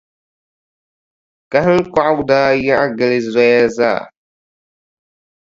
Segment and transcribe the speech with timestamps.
[1.51, 4.01] Kahiŋkɔɣu daa yiɣi gili zoya zaa.